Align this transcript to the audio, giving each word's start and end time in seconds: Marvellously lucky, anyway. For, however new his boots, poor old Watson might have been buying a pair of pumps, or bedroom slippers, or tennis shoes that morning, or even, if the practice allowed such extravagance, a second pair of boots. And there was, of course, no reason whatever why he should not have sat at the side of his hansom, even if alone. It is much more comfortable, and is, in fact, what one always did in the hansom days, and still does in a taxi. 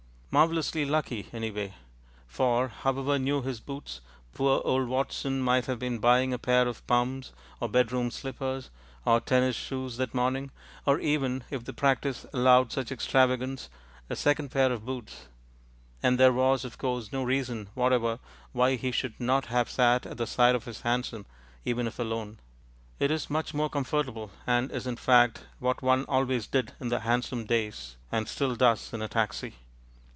Marvellously 0.33 0.85
lucky, 0.85 1.27
anyway. 1.33 1.73
For, 2.25 2.69
however 2.69 3.19
new 3.19 3.41
his 3.41 3.59
boots, 3.59 3.99
poor 4.33 4.61
old 4.63 4.87
Watson 4.87 5.41
might 5.41 5.65
have 5.65 5.77
been 5.77 5.99
buying 5.99 6.31
a 6.31 6.39
pair 6.39 6.69
of 6.69 6.87
pumps, 6.87 7.33
or 7.59 7.67
bedroom 7.67 8.09
slippers, 8.11 8.69
or 9.03 9.19
tennis 9.19 9.57
shoes 9.57 9.97
that 9.97 10.13
morning, 10.15 10.51
or 10.85 10.99
even, 11.01 11.43
if 11.49 11.65
the 11.65 11.73
practice 11.73 12.25
allowed 12.31 12.71
such 12.71 12.93
extravagance, 12.93 13.69
a 14.09 14.15
second 14.15 14.51
pair 14.51 14.71
of 14.71 14.85
boots. 14.85 15.27
And 16.01 16.17
there 16.17 16.31
was, 16.31 16.63
of 16.63 16.77
course, 16.77 17.11
no 17.11 17.23
reason 17.23 17.67
whatever 17.73 18.19
why 18.53 18.75
he 18.77 18.93
should 18.93 19.19
not 19.19 19.47
have 19.47 19.69
sat 19.69 20.05
at 20.05 20.15
the 20.15 20.25
side 20.25 20.55
of 20.55 20.63
his 20.63 20.79
hansom, 20.79 21.25
even 21.65 21.87
if 21.87 21.99
alone. 21.99 22.39
It 22.99 23.11
is 23.11 23.29
much 23.29 23.53
more 23.53 23.69
comfortable, 23.69 24.31
and 24.47 24.71
is, 24.71 24.87
in 24.87 24.95
fact, 24.95 25.43
what 25.59 25.81
one 25.81 26.05
always 26.05 26.47
did 26.47 26.71
in 26.79 26.87
the 26.87 27.01
hansom 27.01 27.43
days, 27.43 27.97
and 28.13 28.29
still 28.29 28.55
does 28.55 28.93
in 28.93 29.01
a 29.01 29.09
taxi. 29.09 29.55